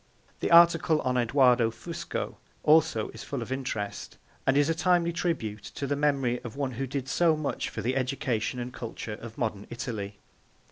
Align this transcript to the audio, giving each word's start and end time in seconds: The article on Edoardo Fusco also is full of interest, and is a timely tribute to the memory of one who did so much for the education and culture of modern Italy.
The 0.39 0.49
article 0.49 0.99
on 1.01 1.15
Edoardo 1.15 1.69
Fusco 1.69 2.39
also 2.63 3.09
is 3.09 3.23
full 3.23 3.43
of 3.43 3.51
interest, 3.51 4.17
and 4.47 4.57
is 4.57 4.67
a 4.67 4.73
timely 4.73 5.13
tribute 5.13 5.61
to 5.75 5.85
the 5.85 5.95
memory 5.95 6.39
of 6.41 6.55
one 6.55 6.71
who 6.71 6.87
did 6.87 7.07
so 7.07 7.37
much 7.37 7.69
for 7.69 7.83
the 7.83 7.95
education 7.95 8.59
and 8.59 8.73
culture 8.73 9.13
of 9.21 9.37
modern 9.37 9.67
Italy. 9.69 10.17